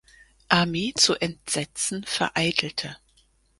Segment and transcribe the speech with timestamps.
[0.49, 2.97] Armee zu entsetzen, vereitelte.